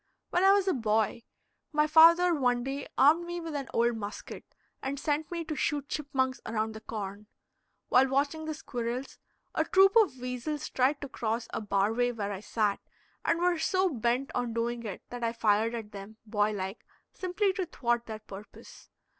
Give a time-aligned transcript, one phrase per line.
[0.31, 1.21] When I was a boy,
[1.71, 5.89] my father one day armed me with an old musket and sent me to shoot
[5.89, 7.27] chipmunks around the corn.
[7.89, 9.19] While watching the squirrels,
[9.53, 12.79] a troop of weasels tried to cross a bar way where I sat,
[13.23, 16.83] and were so bent on doing it that I fired at them, boy like,
[17.13, 18.89] simply to thwart their purpose.